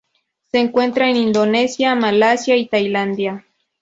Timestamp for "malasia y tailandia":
1.93-3.45